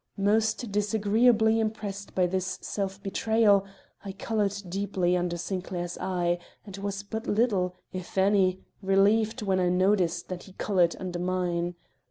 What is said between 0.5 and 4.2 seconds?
disagreeably impressed by this self betrayal, I